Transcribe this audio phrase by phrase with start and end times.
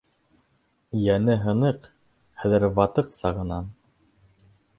[1.01, 1.85] Йәне һыныҡ
[2.45, 3.71] хәҙер ватыҡ сағынан.